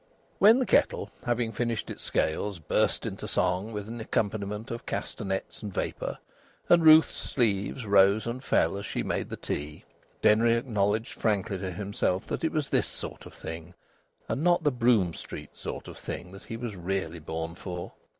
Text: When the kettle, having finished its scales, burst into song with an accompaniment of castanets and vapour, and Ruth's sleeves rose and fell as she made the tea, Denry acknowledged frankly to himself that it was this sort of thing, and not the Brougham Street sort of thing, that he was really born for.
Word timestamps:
When 0.39 0.57
the 0.57 0.65
kettle, 0.65 1.11
having 1.27 1.51
finished 1.51 1.91
its 1.91 2.01
scales, 2.01 2.57
burst 2.57 3.05
into 3.05 3.27
song 3.27 3.71
with 3.71 3.87
an 3.87 4.01
accompaniment 4.01 4.71
of 4.71 4.87
castanets 4.87 5.61
and 5.61 5.71
vapour, 5.71 6.17
and 6.67 6.83
Ruth's 6.83 7.13
sleeves 7.15 7.85
rose 7.85 8.25
and 8.25 8.43
fell 8.43 8.79
as 8.79 8.85
she 8.87 9.03
made 9.03 9.29
the 9.29 9.37
tea, 9.37 9.83
Denry 10.23 10.55
acknowledged 10.55 11.13
frankly 11.13 11.59
to 11.59 11.69
himself 11.69 12.25
that 12.29 12.43
it 12.43 12.51
was 12.51 12.67
this 12.69 12.87
sort 12.87 13.27
of 13.27 13.35
thing, 13.35 13.75
and 14.27 14.43
not 14.43 14.63
the 14.63 14.71
Brougham 14.71 15.13
Street 15.13 15.55
sort 15.55 15.87
of 15.87 15.99
thing, 15.99 16.31
that 16.31 16.45
he 16.45 16.57
was 16.57 16.75
really 16.75 17.19
born 17.19 17.53
for. 17.53 17.93